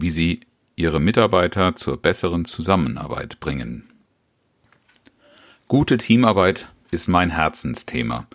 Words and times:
Wie 0.00 0.10
sie 0.10 0.42
ihre 0.76 1.00
Mitarbeiter 1.00 1.74
zur 1.74 1.96
besseren 1.96 2.44
Zusammenarbeit 2.44 3.40
bringen. 3.40 3.90
Gute 5.66 5.98
Teamarbeit 5.98 6.68
ist 6.92 7.08
mein 7.08 7.30
Herzensthema. 7.30 8.28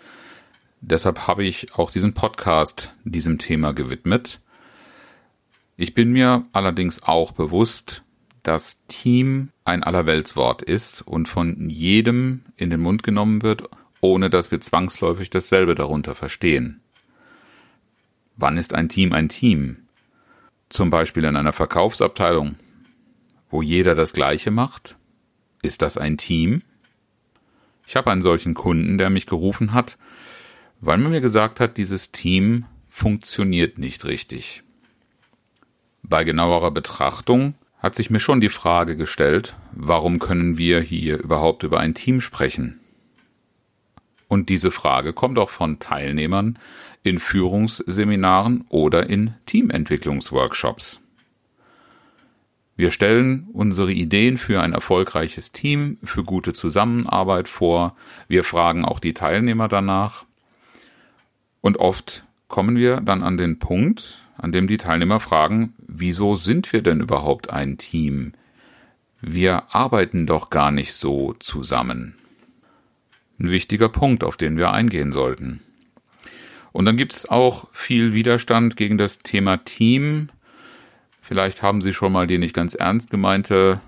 Deshalb 0.81 1.25
habe 1.25 1.45
ich 1.45 1.73
auch 1.73 1.89
diesen 1.89 2.13
Podcast 2.13 2.93
diesem 3.05 3.37
Thema 3.37 3.71
gewidmet. 3.71 4.41
Ich 5.77 5.93
bin 5.93 6.11
mir 6.11 6.45
allerdings 6.51 7.01
auch 7.01 7.31
bewusst, 7.31 8.03
dass 8.43 8.85
Team 8.87 9.47
ein 9.63 9.83
Allerweltswort 9.83 10.63
ist 10.63 11.01
und 11.07 11.29
von 11.29 11.69
jedem 11.69 12.43
in 12.57 12.71
den 12.71 12.81
Mund 12.81 13.03
genommen 13.03 13.41
wird, 13.41 13.69
ohne 14.01 14.29
dass 14.29 14.51
wir 14.51 14.59
zwangsläufig 14.59 15.29
dasselbe 15.29 15.75
darunter 15.75 16.13
verstehen. 16.13 16.81
Wann 18.35 18.57
ist 18.57 18.73
ein 18.73 18.89
Team 18.89 19.13
ein 19.13 19.29
Team? 19.29 19.82
Zum 20.73 20.89
Beispiel 20.89 21.23
in 21.25 21.35
einer 21.35 21.53
Verkaufsabteilung, 21.53 22.55
wo 23.51 23.61
jeder 23.61 23.93
das 23.93 24.11
Gleiche 24.11 24.49
macht? 24.49 24.95
Ist 25.61 25.83
das 25.83 25.99
ein 25.99 26.17
Team? 26.17 26.63
Ich 27.85 27.95
habe 27.95 28.09
einen 28.09 28.23
solchen 28.23 28.55
Kunden, 28.55 28.97
der 28.97 29.11
mich 29.11 29.27
gerufen 29.27 29.73
hat, 29.73 29.99
weil 30.81 30.97
man 30.97 31.11
mir 31.11 31.21
gesagt 31.21 31.59
hat, 31.59 31.77
dieses 31.77 32.11
Team 32.11 32.65
funktioniert 32.89 33.77
nicht 33.77 34.03
richtig. 34.05 34.63
Bei 36.01 36.23
genauerer 36.23 36.71
Betrachtung 36.71 37.53
hat 37.77 37.93
sich 37.93 38.09
mir 38.09 38.19
schon 38.19 38.41
die 38.41 38.49
Frage 38.49 38.97
gestellt, 38.97 39.55
warum 39.73 40.17
können 40.17 40.57
wir 40.57 40.81
hier 40.81 41.19
überhaupt 41.19 41.61
über 41.61 41.81
ein 41.81 41.93
Team 41.93 42.19
sprechen? 42.19 42.79
Und 44.27 44.49
diese 44.49 44.71
Frage 44.71 45.13
kommt 45.13 45.37
auch 45.37 45.51
von 45.51 45.77
Teilnehmern 45.77 46.57
in 47.03 47.19
Führungsseminaren 47.19 48.65
oder 48.69 49.09
in 49.09 49.33
Teamentwicklungsworkshops. 49.45 51.01
Wir 52.75 52.89
stellen 52.89 53.47
unsere 53.53 53.91
Ideen 53.91 54.37
für 54.37 54.61
ein 54.61 54.73
erfolgreiches 54.73 55.51
Team, 55.51 55.97
für 56.03 56.23
gute 56.23 56.53
Zusammenarbeit 56.53 57.47
vor. 57.47 57.95
Wir 58.27 58.43
fragen 58.43 58.83
auch 58.83 58.99
die 58.99 59.13
Teilnehmer 59.13 59.67
danach. 59.67 60.25
Und 61.61 61.77
oft 61.77 62.25
kommen 62.47 62.75
wir 62.75 62.99
dann 63.01 63.21
an 63.21 63.37
den 63.37 63.59
Punkt, 63.59 64.19
an 64.37 64.51
dem 64.51 64.67
die 64.67 64.77
Teilnehmer 64.77 65.19
fragen, 65.19 65.75
wieso 65.77 66.35
sind 66.35 66.73
wir 66.73 66.81
denn 66.81 66.99
überhaupt 66.99 67.51
ein 67.51 67.77
Team? 67.77 68.33
Wir 69.21 69.73
arbeiten 69.73 70.25
doch 70.25 70.49
gar 70.49 70.71
nicht 70.71 70.93
so 70.93 71.33
zusammen. 71.39 72.15
Ein 73.39 73.51
wichtiger 73.51 73.89
Punkt, 73.89 74.23
auf 74.23 74.35
den 74.35 74.57
wir 74.57 74.71
eingehen 74.71 75.11
sollten. 75.11 75.61
Und 76.73 76.85
dann 76.85 76.97
gibt's 76.97 77.29
auch 77.29 77.67
viel 77.71 78.13
Widerstand 78.13 78.75
gegen 78.75 78.97
das 78.97 79.19
Thema 79.19 79.57
Team. 79.57 80.29
Vielleicht 81.21 81.61
haben 81.61 81.81
Sie 81.81 81.93
schon 81.93 82.11
mal 82.11 82.27
die 82.27 82.39
nicht 82.39 82.55
ganz 82.55 82.73
ernst 82.73 83.09
gemeinte 83.09 83.79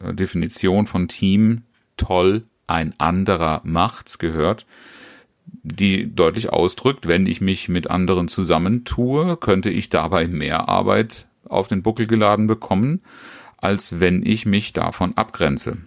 äh, 0.00 0.12
Definition 0.12 0.86
von 0.86 1.08
Team 1.08 1.62
toll, 1.96 2.42
ein 2.66 2.92
anderer 2.98 3.60
macht's 3.64 4.18
gehört, 4.18 4.66
die 5.62 6.14
deutlich 6.14 6.50
ausdrückt, 6.50 7.06
wenn 7.06 7.26
ich 7.26 7.40
mich 7.40 7.68
mit 7.68 7.88
anderen 7.88 8.28
zusammentue, 8.28 9.36
könnte 9.36 9.70
ich 9.70 9.88
dabei 9.88 10.26
mehr 10.26 10.68
Arbeit 10.68 11.26
auf 11.44 11.68
den 11.68 11.82
Buckel 11.82 12.06
geladen 12.06 12.46
bekommen, 12.46 13.00
als 13.58 14.00
wenn 14.00 14.24
ich 14.26 14.44
mich 14.44 14.72
davon 14.72 15.16
abgrenze. 15.16 15.78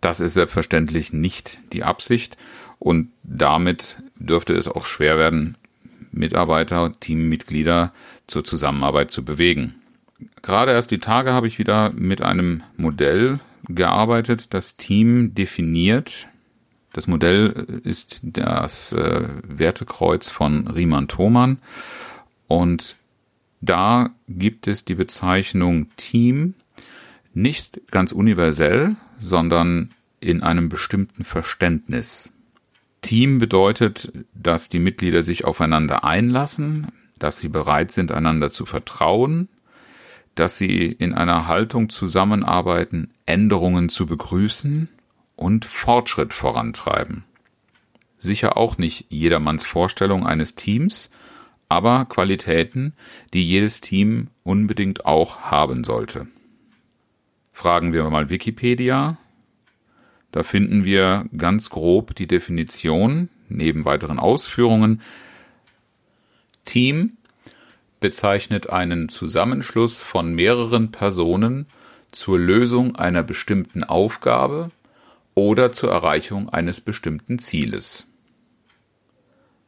Das 0.00 0.20
ist 0.20 0.34
selbstverständlich 0.34 1.12
nicht 1.12 1.60
die 1.72 1.84
Absicht 1.84 2.36
und 2.78 3.08
damit 3.22 3.96
dürfte 4.18 4.54
es 4.54 4.68
auch 4.68 4.86
schwer 4.86 5.18
werden, 5.18 5.56
Mitarbeiter, 6.12 6.94
Teammitglieder 6.98 7.92
zur 8.26 8.44
Zusammenarbeit 8.44 9.10
zu 9.10 9.24
bewegen. 9.24 9.74
Gerade 10.42 10.72
erst 10.72 10.90
die 10.90 10.98
Tage 10.98 11.32
habe 11.32 11.46
ich 11.46 11.58
wieder 11.58 11.90
mit 11.92 12.22
einem 12.22 12.62
Modell 12.76 13.40
gearbeitet, 13.68 14.54
das 14.54 14.76
Team 14.76 15.34
definiert. 15.34 16.28
Das 16.92 17.06
Modell 17.06 17.82
ist 17.84 18.20
das 18.22 18.92
äh, 18.92 19.28
Wertekreuz 19.42 20.30
von 20.30 20.68
Riemann-Thomann 20.68 21.58
und 22.48 22.96
da 23.60 24.10
gibt 24.28 24.66
es 24.66 24.84
die 24.84 24.94
Bezeichnung 24.94 25.88
Team 25.96 26.54
nicht 27.34 27.90
ganz 27.90 28.12
universell, 28.12 28.96
sondern 29.18 29.90
in 30.20 30.42
einem 30.42 30.68
bestimmten 30.68 31.24
Verständnis. 31.24 32.32
Team 33.02 33.38
bedeutet, 33.38 34.12
dass 34.34 34.68
die 34.68 34.78
Mitglieder 34.78 35.22
sich 35.22 35.44
aufeinander 35.44 36.04
einlassen, 36.04 36.88
dass 37.18 37.38
sie 37.38 37.48
bereit 37.48 37.90
sind, 37.90 38.12
einander 38.12 38.50
zu 38.50 38.66
vertrauen, 38.66 39.48
dass 40.34 40.58
sie 40.58 40.86
in 40.86 41.14
einer 41.14 41.46
Haltung 41.46 41.88
zusammenarbeiten, 41.88 43.10
Änderungen 43.24 43.88
zu 43.88 44.06
begrüßen 44.06 44.88
und 45.34 45.64
Fortschritt 45.64 46.34
vorantreiben. 46.34 47.24
Sicher 48.18 48.56
auch 48.56 48.78
nicht 48.78 49.06
jedermanns 49.08 49.64
Vorstellung 49.64 50.26
eines 50.26 50.54
Teams, 50.54 51.10
aber 51.68 52.04
Qualitäten, 52.06 52.94
die 53.32 53.46
jedes 53.46 53.80
Team 53.80 54.28
unbedingt 54.44 55.06
auch 55.06 55.40
haben 55.42 55.84
sollte. 55.84 56.26
Fragen 57.52 57.92
wir 57.92 58.08
mal 58.10 58.30
Wikipedia, 58.30 59.18
da 60.32 60.42
finden 60.42 60.84
wir 60.84 61.26
ganz 61.36 61.70
grob 61.70 62.14
die 62.14 62.26
Definition 62.26 63.28
neben 63.48 63.84
weiteren 63.84 64.18
Ausführungen. 64.18 65.00
Team 66.64 67.16
bezeichnet 68.00 68.68
einen 68.68 69.08
Zusammenschluss 69.08 69.98
von 69.98 70.34
mehreren 70.34 70.90
Personen 70.90 71.66
zur 72.12 72.38
Lösung 72.38 72.96
einer 72.96 73.22
bestimmten 73.22 73.84
Aufgabe 73.84 74.70
oder 75.34 75.72
zur 75.72 75.90
Erreichung 75.90 76.48
eines 76.48 76.80
bestimmten 76.80 77.38
Zieles. 77.38 78.06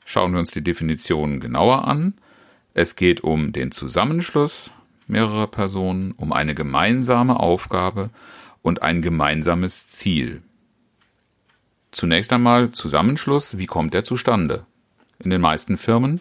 Schauen 0.05 0.33
wir 0.33 0.39
uns 0.39 0.51
die 0.51 0.63
Definition 0.65 1.41
genauer 1.41 1.87
an. 1.87 2.15
Es 2.75 2.97
geht 2.97 3.23
um 3.23 3.53
den 3.53 3.73
Zusammenschluss 3.73 4.73
mehrerer 5.07 5.47
Personen, 5.47 6.13
um 6.13 6.33
eine 6.33 6.55
gemeinsame 6.55 7.39
Aufgabe 7.39 8.11
und 8.63 8.83
ein 8.83 9.03
gemeinsames 9.03 9.89
Ziel. 9.89 10.43
Zunächst 11.91 12.33
einmal 12.33 12.71
Zusammenschluss, 12.71 13.59
wie 13.59 13.67
kommt 13.67 13.95
der 13.95 14.05
zustande? 14.05 14.67
In 15.19 15.31
den 15.31 15.41
meisten 15.41 15.77
Firmen 15.77 16.21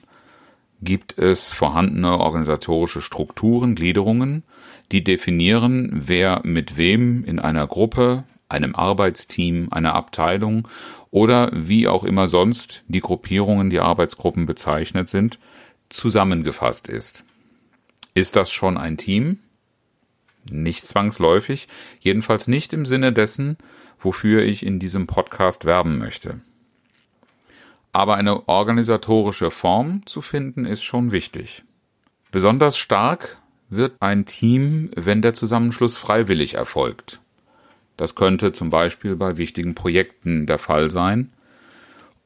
gibt 0.81 1.17
es 1.17 1.49
vorhandene 1.49 2.19
organisatorische 2.19 3.01
Strukturen, 3.01 3.75
Gliederungen, 3.75 4.43
die 4.91 5.03
definieren, 5.03 5.91
wer 6.05 6.41
mit 6.43 6.77
wem 6.77 7.23
in 7.25 7.39
einer 7.39 7.67
Gruppe, 7.67 8.23
einem 8.49 8.75
Arbeitsteam, 8.75 9.67
einer 9.71 9.95
Abteilung 9.95 10.67
oder 11.11 11.51
wie 11.53 11.87
auch 11.87 12.03
immer 12.03 12.27
sonst 12.27 12.83
die 12.87 13.01
Gruppierungen, 13.01 13.69
die 13.69 13.79
Arbeitsgruppen 13.79 14.45
bezeichnet 14.45 15.09
sind, 15.09 15.39
zusammengefasst 15.89 16.87
ist. 16.87 17.23
Ist 18.13 18.35
das 18.35 18.51
schon 18.51 18.77
ein 18.77 18.97
Team? 18.97 19.39
Nicht 20.49 20.85
zwangsläufig, 20.85 21.67
jedenfalls 21.99 22.47
nicht 22.47 22.71
im 22.71 22.85
Sinne 22.85 23.11
dessen, 23.11 23.57
wofür 23.99 24.43
ich 24.43 24.65
in 24.65 24.79
diesem 24.79 25.07
Podcast 25.07 25.65
werben 25.65 25.97
möchte. 25.97 26.39
Aber 27.93 28.15
eine 28.15 28.47
organisatorische 28.47 29.51
Form 29.51 30.05
zu 30.05 30.21
finden 30.21 30.65
ist 30.65 30.83
schon 30.83 31.11
wichtig. 31.11 31.63
Besonders 32.31 32.77
stark 32.77 33.37
wird 33.69 33.93
ein 33.99 34.25
Team, 34.25 34.91
wenn 34.95 35.21
der 35.21 35.33
Zusammenschluss 35.33 35.97
freiwillig 35.97 36.53
erfolgt. 36.53 37.19
Das 37.95 38.15
könnte 38.15 38.53
zum 38.53 38.69
Beispiel 38.69 39.15
bei 39.15 39.37
wichtigen 39.37 39.73
Projekten 39.73 40.45
der 40.45 40.59
Fall 40.59 40.91
sein 40.91 41.31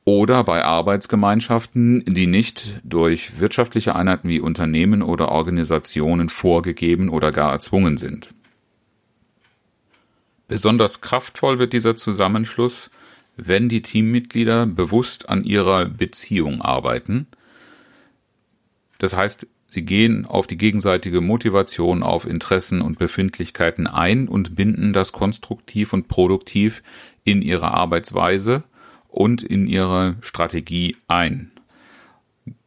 oder 0.04 0.44
bei 0.44 0.64
Arbeitsgemeinschaften, 0.64 2.04
die 2.06 2.28
nicht 2.28 2.82
durch 2.84 3.40
wirtschaftliche 3.40 3.96
Einheiten 3.96 4.28
wie 4.28 4.40
Unternehmen 4.40 5.02
oder 5.02 5.30
Organisationen 5.30 6.30
vorgegeben 6.30 7.10
oder 7.10 7.32
gar 7.32 7.52
erzwungen 7.52 7.98
sind. 7.98 8.34
Besonders 10.52 11.00
kraftvoll 11.00 11.60
wird 11.60 11.72
dieser 11.72 11.96
Zusammenschluss, 11.96 12.92
wenn 13.38 13.70
die 13.70 13.82
Teammitglieder 13.82 14.66
bewusst 14.66 15.30
an 15.30 15.46
ihrer 15.46 15.86
Beziehung 15.86 16.62
arbeiten. 16.62 17.28
Das 18.98 19.16
heißt, 19.16 19.48
Sie 19.70 19.84
gehen 19.84 20.26
auf 20.26 20.48
die 20.48 20.58
gegenseitige 20.58 21.22
Motivation, 21.22 22.04
auf 22.04 22.28
Interessen 22.28 22.82
und 22.82 23.00
Befindlichkeiten 23.00 23.88
ein 23.88 24.28
und 24.28 24.54
binden 24.54 24.92
das 24.92 25.14
konstruktiv 25.14 25.94
und 25.94 26.10
produktiv 26.10 26.84
in 27.24 27.42
ihre 27.42 27.72
Arbeitsweise 27.72 28.66
und 29.08 29.44
in 29.44 29.68
ihre 29.68 30.18
Strategie 30.20 30.98
ein. 31.08 31.52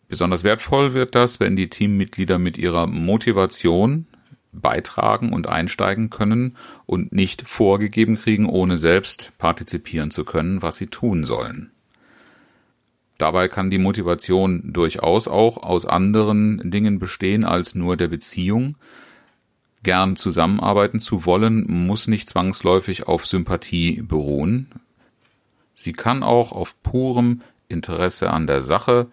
Besonders 0.08 0.42
wertvoll 0.42 0.94
wird 0.94 1.14
das, 1.14 1.38
wenn 1.38 1.54
die 1.54 1.68
Teammitglieder 1.68 2.38
mit 2.38 2.56
ihrer 2.56 2.86
Motivation 2.86 4.06
beitragen 4.60 5.32
und 5.32 5.46
einsteigen 5.46 6.10
können 6.10 6.56
und 6.86 7.12
nicht 7.12 7.42
vorgegeben 7.46 8.16
kriegen, 8.16 8.46
ohne 8.46 8.78
selbst 8.78 9.32
partizipieren 9.38 10.10
zu 10.10 10.24
können, 10.24 10.62
was 10.62 10.76
sie 10.76 10.86
tun 10.86 11.24
sollen. 11.24 11.70
Dabei 13.18 13.48
kann 13.48 13.70
die 13.70 13.78
Motivation 13.78 14.72
durchaus 14.72 15.28
auch 15.28 15.56
aus 15.56 15.86
anderen 15.86 16.70
Dingen 16.70 16.98
bestehen 16.98 17.44
als 17.44 17.74
nur 17.74 17.96
der 17.96 18.08
Beziehung. 18.08 18.74
Gern 19.82 20.16
zusammenarbeiten 20.16 20.98
zu 20.98 21.24
wollen, 21.24 21.64
muss 21.86 22.08
nicht 22.08 22.28
zwangsläufig 22.28 23.06
auf 23.06 23.26
Sympathie 23.26 24.02
beruhen. 24.02 24.68
Sie 25.74 25.92
kann 25.92 26.22
auch 26.22 26.52
auf 26.52 26.80
purem 26.82 27.42
Interesse 27.68 28.30
an 28.30 28.46
der 28.46 28.60
Sache, 28.60 29.06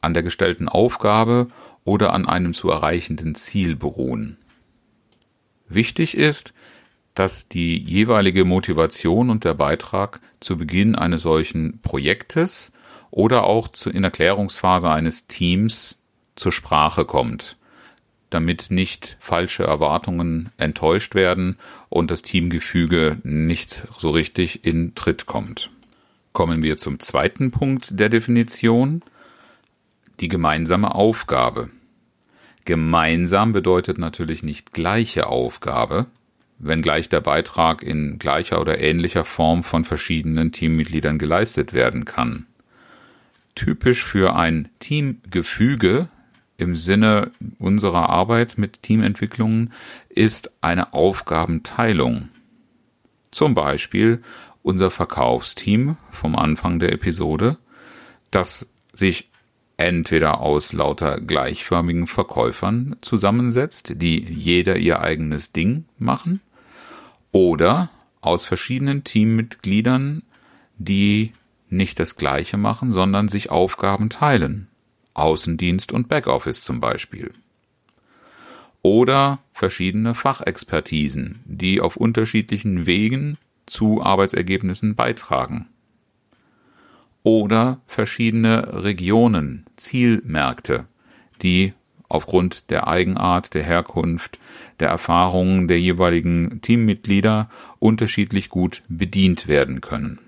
an 0.00 0.14
der 0.14 0.22
gestellten 0.22 0.68
Aufgabe 0.68 1.48
oder 1.84 2.12
an 2.12 2.26
einem 2.26 2.54
zu 2.54 2.70
erreichenden 2.70 3.34
Ziel 3.34 3.76
beruhen. 3.76 4.36
Wichtig 5.70 6.16
ist, 6.16 6.52
dass 7.14 7.48
die 7.48 7.78
jeweilige 7.78 8.44
Motivation 8.44 9.30
und 9.30 9.44
der 9.44 9.54
Beitrag 9.54 10.20
zu 10.40 10.58
Beginn 10.58 10.96
eines 10.96 11.22
solchen 11.22 11.80
Projektes 11.80 12.72
oder 13.10 13.44
auch 13.44 13.68
in 13.90 14.02
der 14.02 14.10
eines 14.90 15.28
Teams 15.28 15.96
zur 16.34 16.52
Sprache 16.52 17.04
kommt, 17.04 17.56
damit 18.30 18.66
nicht 18.70 19.16
falsche 19.20 19.64
Erwartungen 19.64 20.50
enttäuscht 20.56 21.14
werden 21.14 21.56
und 21.88 22.10
das 22.10 22.22
Teamgefüge 22.22 23.18
nicht 23.22 23.86
so 23.98 24.10
richtig 24.10 24.64
in 24.64 24.94
Tritt 24.94 25.26
kommt. 25.26 25.70
Kommen 26.32 26.62
wir 26.62 26.76
zum 26.78 26.98
zweiten 26.98 27.52
Punkt 27.52 27.98
der 27.98 28.08
Definition, 28.08 29.02
die 30.18 30.28
gemeinsame 30.28 30.94
Aufgabe. 30.94 31.70
Gemeinsam 32.64 33.52
bedeutet 33.52 33.98
natürlich 33.98 34.42
nicht 34.42 34.72
gleiche 34.72 35.26
Aufgabe, 35.26 36.06
wenngleich 36.58 37.08
der 37.08 37.20
Beitrag 37.20 37.82
in 37.82 38.18
gleicher 38.18 38.60
oder 38.60 38.78
ähnlicher 38.80 39.24
Form 39.24 39.64
von 39.64 39.84
verschiedenen 39.84 40.52
Teammitgliedern 40.52 41.18
geleistet 41.18 41.72
werden 41.72 42.04
kann. 42.04 42.46
Typisch 43.54 44.04
für 44.04 44.36
ein 44.36 44.68
Teamgefüge 44.78 46.08
im 46.56 46.76
Sinne 46.76 47.32
unserer 47.58 48.10
Arbeit 48.10 48.58
mit 48.58 48.82
Teamentwicklungen 48.82 49.72
ist 50.10 50.50
eine 50.60 50.92
Aufgabenteilung. 50.92 52.28
Zum 53.30 53.54
Beispiel 53.54 54.22
unser 54.62 54.90
Verkaufsteam 54.90 55.96
vom 56.10 56.36
Anfang 56.36 56.78
der 56.78 56.92
Episode, 56.92 57.56
das 58.30 58.70
sich 58.92 59.29
entweder 59.80 60.40
aus 60.40 60.72
lauter 60.72 61.20
gleichförmigen 61.20 62.06
Verkäufern 62.06 62.96
zusammensetzt, 63.00 63.94
die 63.96 64.22
jeder 64.22 64.76
ihr 64.76 65.00
eigenes 65.00 65.52
Ding 65.52 65.86
machen, 65.98 66.40
oder 67.32 67.90
aus 68.20 68.44
verschiedenen 68.44 69.04
Teammitgliedern, 69.04 70.22
die 70.76 71.32
nicht 71.68 71.98
das 71.98 72.16
Gleiche 72.16 72.56
machen, 72.56 72.92
sondern 72.92 73.28
sich 73.28 73.50
Aufgaben 73.50 74.10
teilen. 74.10 74.68
Außendienst 75.14 75.92
und 75.92 76.08
Backoffice 76.08 76.62
zum 76.62 76.80
Beispiel. 76.80 77.32
Oder 78.82 79.38
verschiedene 79.52 80.14
Fachexpertisen, 80.14 81.40
die 81.44 81.80
auf 81.80 81.96
unterschiedlichen 81.96 82.86
Wegen 82.86 83.36
zu 83.66 84.02
Arbeitsergebnissen 84.02 84.94
beitragen 84.94 85.68
oder 87.22 87.80
verschiedene 87.86 88.84
Regionen, 88.84 89.66
Zielmärkte, 89.76 90.86
die 91.42 91.74
aufgrund 92.08 92.70
der 92.70 92.88
Eigenart, 92.88 93.54
der 93.54 93.62
Herkunft, 93.62 94.38
der 94.80 94.88
Erfahrungen 94.88 95.68
der 95.68 95.80
jeweiligen 95.80 96.60
Teammitglieder 96.60 97.48
unterschiedlich 97.78 98.48
gut 98.48 98.82
bedient 98.88 99.48
werden 99.48 99.80
können. 99.80 100.18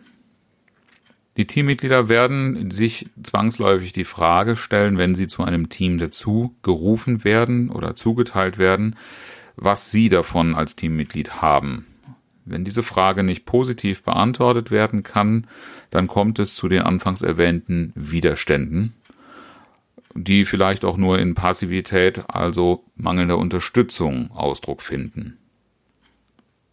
Die 1.37 1.47
Teammitglieder 1.47 2.09
werden 2.09 2.71
sich 2.71 3.09
zwangsläufig 3.23 3.93
die 3.93 4.05
Frage 4.05 4.55
stellen, 4.55 4.99
wenn 4.99 5.15
sie 5.15 5.29
zu 5.29 5.43
einem 5.43 5.71
Team 5.71 5.97
dazu 5.97 6.55
gerufen 6.63 7.25
werden 7.25 7.71
oder 7.71 7.95
zugeteilt 7.97 8.59
werden, 8.59 8.97
was 9.57 9.91
sie 9.91 10.09
davon 10.09 10.55
als 10.55 10.77
Teammitglied 10.77 11.41
haben. 11.41 11.87
Wenn 12.45 12.65
diese 12.65 12.83
Frage 12.83 13.23
nicht 13.23 13.45
positiv 13.45 14.03
beantwortet 14.03 14.71
werden 14.71 15.03
kann, 15.03 15.47
dann 15.91 16.09
kommt 16.09 16.39
es 16.39 16.55
zu 16.55 16.69
den 16.69 16.83
anfangs 16.83 17.23
erwähnten 17.23 17.93
Widerständen, 17.95 18.95
die 20.15 20.45
vielleicht 20.45 20.85
auch 20.85 20.97
nur 20.97 21.19
in 21.19 21.35
Passivität, 21.35 22.25
also 22.29 22.85
mangelnder 22.97 23.39
Unterstützung, 23.39 24.31
Ausdruck 24.33 24.83
finden. 24.83 25.39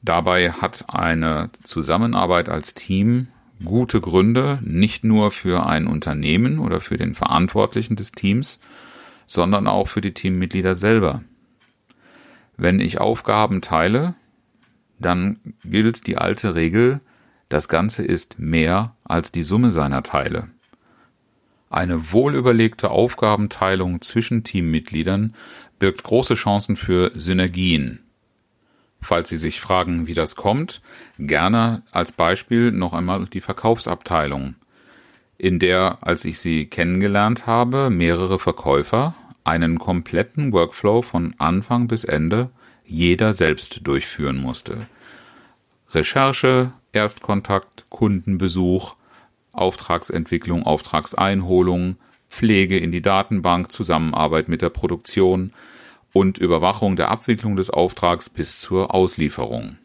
Dabei 0.02 0.52
hat 0.52 0.86
eine 0.88 1.50
Zusammenarbeit 1.64 2.50
als 2.50 2.74
Team 2.74 3.28
gute 3.64 4.00
Gründe, 4.00 4.60
nicht 4.64 5.04
nur 5.04 5.32
für 5.32 5.66
ein 5.66 5.88
Unternehmen 5.88 6.60
oder 6.60 6.80
für 6.80 6.98
den 6.98 7.16
Verantwortlichen 7.16 7.96
des 7.96 8.14
Teams, 8.14 8.62
sondern 9.28 9.68
auch 9.68 9.90
für 9.90 10.02
die 10.02 10.14
Teammitglieder 10.14 10.76
selber. 10.76 11.24
Wenn 12.58 12.80
ich 12.80 13.00
Aufgaben 13.00 13.62
teile, 13.62 14.16
dann 15.00 15.40
gilt 15.64 16.08
die 16.08 16.18
alte 16.18 16.56
Regel, 16.56 17.00
das 17.48 17.68
Ganze 17.68 18.04
ist 18.04 18.38
mehr 18.38 18.96
als 19.04 19.32
die 19.32 19.44
Summe 19.44 19.72
seiner 19.72 20.04
Teile. 20.04 20.50
Eine 21.70 22.12
wohlüberlegte 22.12 22.90
Aufgabenteilung 22.90 24.02
zwischen 24.02 24.44
Teammitgliedern 24.44 25.36
birgt 25.78 26.04
große 26.04 26.36
Chancen 26.36 26.76
für 26.76 27.12
Synergien. 27.16 28.00
Falls 29.02 29.30
Sie 29.30 29.38
sich 29.38 29.62
fragen, 29.62 30.08
wie 30.08 30.14
das 30.14 30.36
kommt, 30.36 30.82
gerne 31.18 31.84
als 31.92 32.12
Beispiel 32.12 32.72
noch 32.72 32.94
einmal 32.94 33.26
die 33.28 33.42
Verkaufsabteilung, 33.42 34.56
in 35.38 35.58
der, 35.58 36.00
als 36.02 36.26
ich 36.26 36.40
sie 36.40 36.66
kennengelernt 36.66 37.48
habe, 37.48 37.90
mehrere 37.90 38.40
Verkäufer 38.40 39.16
einen 39.46 39.80
kompletten 39.80 40.52
Workflow 40.52 41.02
von 41.02 41.34
Anfang 41.38 41.88
bis 41.88 42.04
Ende 42.04 42.50
jeder 42.86 43.34
selbst 43.34 43.88
durchführen 43.88 44.38
musste. 44.38 44.88
Recherche, 45.92 46.72
Erstkontakt, 46.92 47.86
Kundenbesuch, 47.90 48.96
Auftragsentwicklung, 49.52 50.64
Auftragseinholung, 50.64 51.98
Pflege 52.30 52.78
in 52.78 52.92
die 52.92 53.02
Datenbank, 53.02 53.72
Zusammenarbeit 53.72 54.48
mit 54.48 54.62
der 54.62 54.70
Produktion 54.70 55.52
und 56.14 56.38
Überwachung 56.38 56.96
der 56.96 57.10
Abwicklung 57.10 57.56
des 57.56 57.70
Auftrags 57.70 58.30
bis 58.30 58.60
zur 58.60 58.94
Auslieferung. 58.94 59.78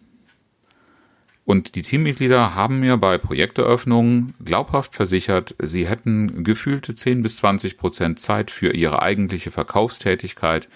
Und 1.45 1.75
die 1.75 1.83
Teammitglieder 1.83 2.55
haben 2.55 2.81
mir 2.81 2.97
bei 2.97 3.19
Projekteröffnungen 3.19 4.35
glaubhaft 4.43 4.95
versichert, 4.95 5.55
sie 5.63 5.87
hätten 5.87 6.43
gefühlte 6.43 6.95
10 6.95 7.23
bis 7.23 7.37
20 7.37 7.77
Prozent 7.77 8.19
Zeit 8.19 8.51
für 8.51 8.73
ihre 8.73 9.03
eigentliche 9.03 9.51
Verkaufstätigkeit, 9.51 10.69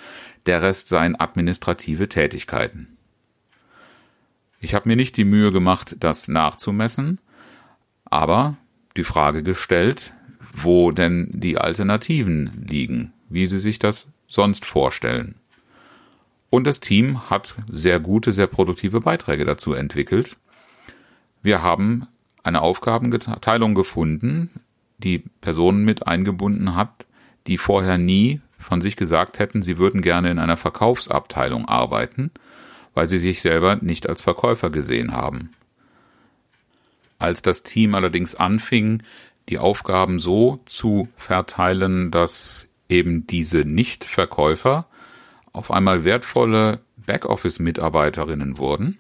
der 0.45 0.61
Rest 0.61 0.89
seien 0.89 1.19
administrative 1.19 2.09
Tätigkeiten. 2.11 2.98
Ich 4.61 4.75
habe 4.75 4.89
mir 4.89 4.97
nicht 4.97 5.17
die 5.17 5.25
Mühe 5.25 5.53
gemacht, 5.53 5.97
das 6.01 6.29
nachzumessen, 6.29 7.21
aber 8.05 8.57
die 8.97 9.05
Frage 9.05 9.43
gestellt, 9.43 10.13
wo 10.53 10.91
denn 10.91 11.31
die 11.33 11.59
Alternativen 11.59 12.67
liegen, 12.69 13.13
wie 13.29 13.47
sie 13.47 13.61
sich 13.61 13.79
das 13.79 14.11
sonst 14.27 14.65
vorstellen. 14.65 15.37
Und 16.51 16.67
das 16.67 16.81
Team 16.81 17.31
hat 17.31 17.55
sehr 17.69 18.01
gute, 18.01 18.33
sehr 18.33 18.47
produktive 18.47 19.01
Beiträge 19.01 19.45
dazu 19.45 19.75
entwickelt. 19.75 20.37
Wir 21.43 21.63
haben 21.63 22.07
eine 22.43 22.63
Aufgabenteilung 22.63 23.75
gefunden, 23.75 24.51
die 24.99 25.23
Personen 25.41 25.85
mit 25.85 26.07
eingebunden 26.07 26.75
hat, 26.75 27.07
die 27.47 27.59
vorher 27.59 27.99
nie 27.99 28.41
von 28.59 28.81
sich 28.81 28.97
gesagt 28.97 29.39
hätten, 29.39 29.63
sie 29.63 29.79
würden 29.79 30.03
gerne 30.03 30.31
in 30.31 30.39
einer 30.39 30.57
Verkaufsabteilung 30.57 31.67
arbeiten, 31.69 32.33
weil 32.99 33.09
sie 33.09 33.19
sich 33.19 33.43
selber 33.43 33.77
nicht 33.77 34.09
als 34.09 34.23
Verkäufer 34.23 34.71
gesehen 34.71 35.13
haben. 35.13 35.51
Als 37.21 37.43
das 37.43 37.63
Team 37.63 37.95
allerdings 37.95 38.35
anfing, 38.35 39.05
die 39.49 39.59
Aufgaben 39.59 40.19
so 40.19 40.59
zu 40.67 41.07
verteilen, 41.17 42.11
dass 42.11 42.67
eben 42.89 43.25
diese 43.25 43.59
Nicht-Verkäufer 43.59 44.89
auf 45.53 45.71
einmal 45.71 46.03
wertvolle 46.03 46.81
Backoffice-Mitarbeiterinnen 47.07 48.59
wurden, 48.59 48.99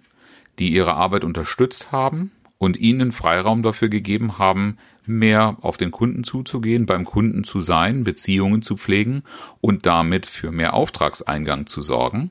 die 0.60 0.68
ihre 0.68 0.94
Arbeit 0.94 1.24
unterstützt 1.24 1.90
haben 1.90 2.30
und 2.56 2.76
ihnen 2.76 3.10
Freiraum 3.10 3.64
dafür 3.64 3.88
gegeben 3.88 4.38
haben, 4.38 4.78
mehr 5.06 5.56
auf 5.62 5.76
den 5.76 5.90
Kunden 5.90 6.22
zuzugehen, 6.22 6.86
beim 6.86 7.04
Kunden 7.04 7.42
zu 7.42 7.60
sein, 7.60 8.04
Beziehungen 8.04 8.62
zu 8.62 8.76
pflegen 8.76 9.24
und 9.60 9.86
damit 9.86 10.24
für 10.24 10.52
mehr 10.52 10.74
Auftragseingang 10.74 11.66
zu 11.66 11.82
sorgen, 11.82 12.30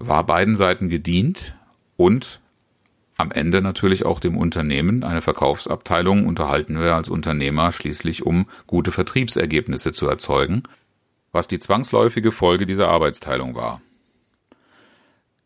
war 0.00 0.24
beiden 0.24 0.56
Seiten 0.56 0.88
gedient 0.88 1.54
und 1.96 2.40
am 3.16 3.30
Ende 3.30 3.60
natürlich 3.60 4.06
auch 4.06 4.18
dem 4.18 4.36
Unternehmen. 4.36 5.04
Eine 5.04 5.20
Verkaufsabteilung 5.20 6.26
unterhalten 6.26 6.80
wir 6.80 6.94
als 6.94 7.10
Unternehmer 7.10 7.70
schließlich, 7.70 8.24
um 8.24 8.46
gute 8.66 8.92
Vertriebsergebnisse 8.92 9.92
zu 9.92 10.08
erzeugen, 10.08 10.62
was 11.30 11.46
die 11.46 11.58
zwangsläufige 11.58 12.32
Folge 12.32 12.64
dieser 12.64 12.88
Arbeitsteilung 12.88 13.54
war. 13.54 13.82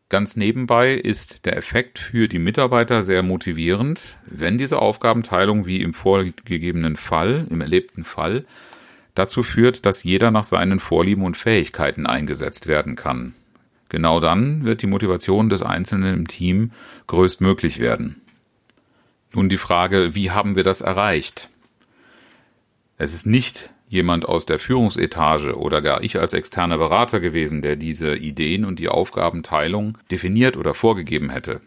Ganz 0.09 0.37
nebenbei 0.37 0.95
ist 0.95 1.45
der 1.45 1.57
Effekt 1.57 1.99
für 1.99 2.29
die 2.29 2.39
Mitarbeiter 2.39 3.03
sehr 3.03 3.25
motivierend, 3.25 4.19
wenn 4.25 4.57
diese 4.57 4.79
Aufgabenteilung 4.79 5.67
wie 5.67 5.81
im 5.81 5.95
vorgegebenen 5.95 6.95
Fall, 6.95 7.49
im 7.51 7.61
erlebten 7.61 8.05
Fall, 8.05 8.45
dazu 9.17 9.43
führt, 9.43 9.85
dass 9.85 10.05
jeder 10.05 10.31
nach 10.31 10.45
seinen 10.45 10.79
Vorlieben 10.79 11.25
und 11.25 11.37
Fähigkeiten 11.37 12.07
eingesetzt 12.07 12.69
werden 12.69 12.95
kann. 12.95 13.35
Genau 13.95 14.19
dann 14.19 14.65
wird 14.65 14.83
die 14.83 14.89
Motivation 14.89 15.49
des 15.49 15.63
Einzelnen 15.63 16.17
im 16.17 16.27
Team 16.27 16.73
größtmöglich 17.07 17.79
werden. 17.79 18.21
Nun 19.33 19.49
die 19.49 19.57
Frage, 19.57 20.17
wie 20.17 20.33
haben 20.33 20.57
wir 20.57 20.65
das 20.65 20.81
erreicht? 20.81 21.49
Es 22.99 23.15
ist 23.15 23.25
nicht 23.25 23.71
jemand 23.87 24.27
aus 24.27 24.47
der 24.47 24.59
Führungsetage 24.59 25.57
oder 25.57 25.81
gar 25.81 26.03
ich 26.03 26.19
als 26.19 26.33
externer 26.33 26.77
Berater 26.77 27.21
gewesen, 27.21 27.63
der 27.63 27.77
diese 27.77 28.17
Ideen 28.17 28.65
und 28.65 28.81
die 28.81 28.89
Aufgabenteilung 28.89 29.97
definiert 30.11 30.57
oder 30.57 30.75
vorgegeben 30.75 31.31
hätte. 31.31 31.61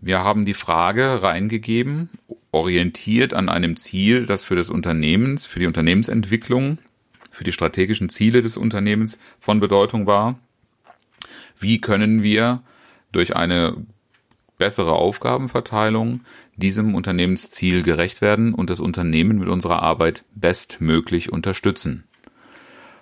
Wir 0.00 0.22
haben 0.22 0.46
die 0.46 0.54
Frage 0.54 1.20
reingegeben, 1.20 2.10
orientiert 2.52 3.34
an 3.34 3.48
einem 3.48 3.76
Ziel, 3.76 4.24
das 4.26 4.44
für 4.44 4.54
das 4.54 4.70
Unternehmens, 4.70 5.46
für 5.46 5.58
die 5.58 5.66
Unternehmensentwicklung, 5.66 6.78
für 7.32 7.42
die 7.42 7.50
strategischen 7.50 8.08
Ziele 8.08 8.40
des 8.40 8.56
Unternehmens 8.56 9.18
von 9.40 9.58
Bedeutung 9.58 10.06
war 10.06 10.38
wie 11.62 11.80
können 11.80 12.22
wir 12.22 12.62
durch 13.12 13.36
eine 13.36 13.76
bessere 14.58 14.92
Aufgabenverteilung 14.92 16.20
diesem 16.56 16.94
Unternehmensziel 16.94 17.82
gerecht 17.82 18.20
werden 18.20 18.54
und 18.54 18.70
das 18.70 18.80
Unternehmen 18.80 19.38
mit 19.38 19.48
unserer 19.48 19.82
Arbeit 19.82 20.24
bestmöglich 20.34 21.32
unterstützen. 21.32 22.04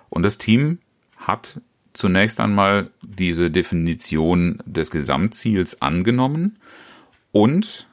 Und 0.09 0.23
das 0.23 0.37
Team 0.37 0.79
hat 1.17 1.61
zunächst 1.93 2.39
einmal 2.39 2.89
diese 3.01 3.51
Definition 3.51 4.61
des 4.65 4.91
Gesamtziels 4.91 5.81
angenommen 5.81 6.57
und 7.31 7.87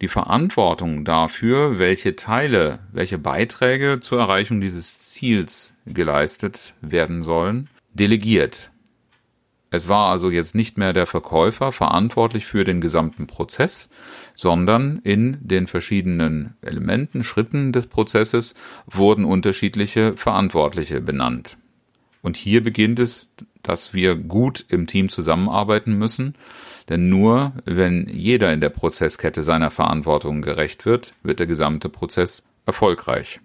die 0.00 0.08
Verantwortung 0.08 1.04
dafür, 1.04 1.78
welche 1.78 2.16
Teile, 2.16 2.80
welche 2.92 3.18
Beiträge 3.18 4.00
zur 4.00 4.18
Erreichung 4.18 4.60
dieses 4.60 5.00
Ziels 5.00 5.76
geleistet 5.86 6.74
werden 6.80 7.22
sollen, 7.22 7.68
delegiert. 7.92 8.70
Es 9.74 9.88
war 9.88 10.08
also 10.12 10.30
jetzt 10.30 10.54
nicht 10.54 10.78
mehr 10.78 10.92
der 10.92 11.04
Verkäufer 11.04 11.72
verantwortlich 11.72 12.46
für 12.46 12.62
den 12.62 12.80
gesamten 12.80 13.26
Prozess, 13.26 13.90
sondern 14.36 15.00
in 15.02 15.36
den 15.40 15.66
verschiedenen 15.66 16.54
Elementen, 16.62 17.24
Schritten 17.24 17.72
des 17.72 17.88
Prozesses 17.88 18.54
wurden 18.86 19.24
unterschiedliche 19.24 20.16
Verantwortliche 20.16 21.00
benannt. 21.00 21.56
Und 22.22 22.36
hier 22.36 22.62
beginnt 22.62 23.00
es, 23.00 23.28
dass 23.64 23.92
wir 23.92 24.14
gut 24.14 24.64
im 24.68 24.86
Team 24.86 25.08
zusammenarbeiten 25.08 25.98
müssen, 25.98 26.36
denn 26.88 27.08
nur 27.08 27.54
wenn 27.64 28.08
jeder 28.08 28.52
in 28.52 28.60
der 28.60 28.68
Prozesskette 28.68 29.42
seiner 29.42 29.72
Verantwortung 29.72 30.40
gerecht 30.40 30.86
wird, 30.86 31.14
wird 31.24 31.40
der 31.40 31.48
gesamte 31.48 31.88
Prozess 31.88 32.46
erfolgreich. 32.64 33.40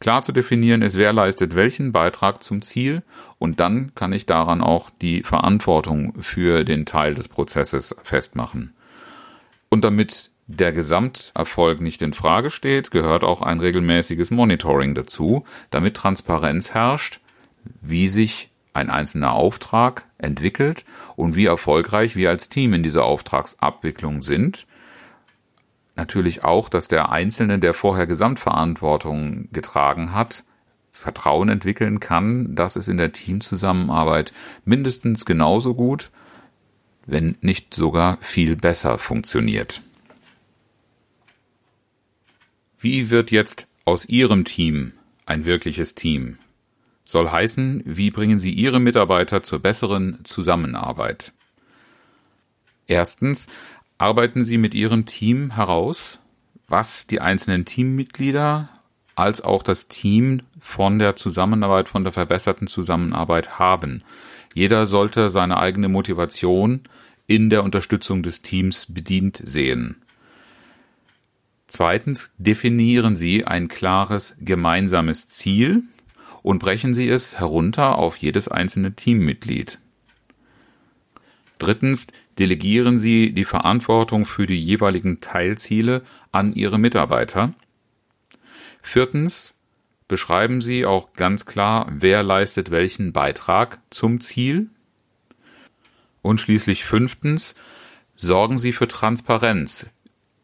Klar 0.00 0.22
zu 0.22 0.32
definieren 0.32 0.82
ist, 0.82 0.98
wer 0.98 1.12
leistet 1.12 1.54
welchen 1.54 1.92
Beitrag 1.92 2.42
zum 2.42 2.62
Ziel 2.62 3.02
und 3.38 3.60
dann 3.60 3.92
kann 3.94 4.12
ich 4.12 4.26
daran 4.26 4.60
auch 4.60 4.90
die 4.90 5.22
Verantwortung 5.22 6.22
für 6.22 6.64
den 6.64 6.84
Teil 6.84 7.14
des 7.14 7.28
Prozesses 7.28 7.96
festmachen. 8.02 8.74
Und 9.70 9.82
damit 9.82 10.30
der 10.46 10.72
Gesamterfolg 10.72 11.80
nicht 11.80 12.02
in 12.02 12.12
Frage 12.12 12.50
steht, 12.50 12.90
gehört 12.90 13.24
auch 13.24 13.40
ein 13.40 13.60
regelmäßiges 13.60 14.30
Monitoring 14.30 14.94
dazu, 14.94 15.44
damit 15.70 15.96
Transparenz 15.96 16.74
herrscht, 16.74 17.20
wie 17.80 18.08
sich 18.08 18.50
ein 18.74 18.90
einzelner 18.90 19.32
Auftrag 19.32 20.04
entwickelt 20.18 20.84
und 21.16 21.34
wie 21.34 21.46
erfolgreich 21.46 22.14
wir 22.14 22.28
als 22.28 22.50
Team 22.50 22.74
in 22.74 22.82
dieser 22.82 23.04
Auftragsabwicklung 23.04 24.20
sind 24.20 24.66
natürlich 25.96 26.44
auch, 26.44 26.68
dass 26.68 26.88
der 26.88 27.10
Einzelne, 27.10 27.58
der 27.58 27.74
vorher 27.74 28.06
Gesamtverantwortung 28.06 29.48
getragen 29.52 30.12
hat, 30.12 30.44
Vertrauen 30.92 31.48
entwickeln 31.48 32.00
kann, 32.00 32.54
dass 32.54 32.76
es 32.76 32.88
in 32.88 32.96
der 32.96 33.12
Teamzusammenarbeit 33.12 34.32
mindestens 34.64 35.24
genauso 35.24 35.74
gut, 35.74 36.10
wenn 37.06 37.36
nicht 37.40 37.74
sogar 37.74 38.18
viel 38.20 38.56
besser 38.56 38.98
funktioniert. 38.98 39.82
Wie 42.78 43.10
wird 43.10 43.30
jetzt 43.30 43.66
aus 43.84 44.06
Ihrem 44.06 44.44
Team 44.44 44.92
ein 45.26 45.44
wirkliches 45.44 45.94
Team? 45.94 46.38
Soll 47.04 47.30
heißen, 47.30 47.82
wie 47.84 48.10
bringen 48.10 48.38
Sie 48.38 48.52
Ihre 48.52 48.80
Mitarbeiter 48.80 49.42
zur 49.42 49.58
besseren 49.58 50.20
Zusammenarbeit? 50.24 51.32
Erstens, 52.86 53.48
arbeiten 53.98 54.44
Sie 54.44 54.58
mit 54.58 54.74
Ihrem 54.74 55.06
Team 55.06 55.52
heraus, 55.52 56.18
was 56.68 57.06
die 57.06 57.20
einzelnen 57.20 57.64
Teammitglieder 57.64 58.68
als 59.14 59.40
auch 59.40 59.62
das 59.62 59.88
Team 59.88 60.42
von 60.60 60.98
der 60.98 61.16
Zusammenarbeit, 61.16 61.88
von 61.88 62.04
der 62.04 62.12
verbesserten 62.12 62.66
Zusammenarbeit 62.66 63.58
haben. 63.58 64.02
Jeder 64.54 64.86
sollte 64.86 65.28
seine 65.30 65.58
eigene 65.58 65.88
Motivation 65.88 66.80
in 67.26 67.50
der 67.50 67.64
Unterstützung 67.64 68.22
des 68.22 68.42
Teams 68.42 68.86
bedient 68.92 69.40
sehen. 69.42 70.02
Zweitens 71.66 72.30
definieren 72.38 73.16
Sie 73.16 73.44
ein 73.44 73.68
klares 73.68 74.36
gemeinsames 74.40 75.28
Ziel 75.28 75.82
und 76.42 76.58
brechen 76.58 76.94
Sie 76.94 77.08
es 77.08 77.38
herunter 77.38 77.96
auf 77.96 78.16
jedes 78.16 78.48
einzelne 78.48 78.94
Teammitglied. 78.94 79.78
Drittens 81.58 82.08
delegieren 82.38 82.98
Sie 82.98 83.32
die 83.32 83.44
Verantwortung 83.44 84.26
für 84.26 84.46
die 84.46 84.62
jeweiligen 84.62 85.20
Teilziele 85.20 86.02
an 86.32 86.52
Ihre 86.54 86.78
Mitarbeiter. 86.78 87.54
Viertens 88.82 89.54
beschreiben 90.08 90.60
Sie 90.60 90.84
auch 90.84 91.14
ganz 91.14 91.46
klar, 91.46 91.88
wer 91.90 92.22
leistet 92.22 92.70
welchen 92.70 93.12
Beitrag 93.12 93.80
zum 93.90 94.20
Ziel. 94.20 94.68
Und 96.22 96.40
schließlich 96.40 96.84
fünftens 96.84 97.54
sorgen 98.16 98.58
Sie 98.58 98.72
für 98.72 98.88
Transparenz 98.88 99.90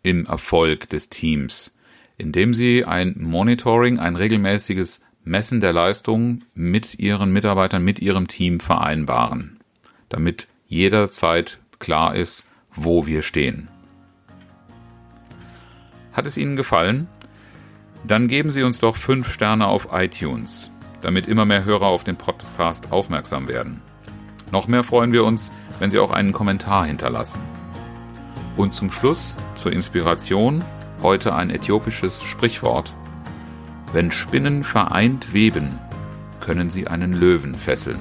im 0.02 0.26
Erfolg 0.26 0.88
des 0.88 1.08
Teams, 1.08 1.74
indem 2.16 2.54
Sie 2.54 2.84
ein 2.84 3.14
Monitoring, 3.18 3.98
ein 3.98 4.16
regelmäßiges 4.16 5.02
Messen 5.24 5.60
der 5.60 5.72
Leistung 5.72 6.42
mit 6.54 6.98
Ihren 6.98 7.32
Mitarbeitern, 7.32 7.84
mit 7.84 8.00
Ihrem 8.00 8.26
Team 8.26 8.60
vereinbaren, 8.60 9.60
damit 10.08 10.48
jederzeit 10.66 11.59
klar 11.80 12.14
ist, 12.14 12.44
wo 12.76 13.06
wir 13.06 13.22
stehen. 13.22 13.68
Hat 16.12 16.26
es 16.26 16.36
Ihnen 16.36 16.54
gefallen? 16.54 17.08
Dann 18.06 18.28
geben 18.28 18.52
Sie 18.52 18.62
uns 18.62 18.78
doch 18.78 18.96
fünf 18.96 19.28
Sterne 19.28 19.66
auf 19.66 19.88
iTunes, 19.92 20.70
damit 21.02 21.26
immer 21.26 21.44
mehr 21.44 21.64
Hörer 21.64 21.86
auf 21.86 22.04
den 22.04 22.16
Podcast 22.16 22.92
aufmerksam 22.92 23.48
werden. 23.48 23.82
Noch 24.52 24.68
mehr 24.68 24.84
freuen 24.84 25.12
wir 25.12 25.24
uns, 25.24 25.50
wenn 25.80 25.90
Sie 25.90 25.98
auch 25.98 26.12
einen 26.12 26.32
Kommentar 26.32 26.86
hinterlassen. 26.86 27.40
Und 28.56 28.74
zum 28.74 28.92
Schluss, 28.92 29.36
zur 29.54 29.72
Inspiration, 29.72 30.62
heute 31.02 31.34
ein 31.34 31.50
äthiopisches 31.50 32.22
Sprichwort. 32.22 32.94
Wenn 33.92 34.12
Spinnen 34.12 34.64
vereint 34.64 35.32
weben, 35.32 35.78
können 36.40 36.70
sie 36.70 36.86
einen 36.86 37.12
Löwen 37.12 37.54
fesseln. 37.54 38.00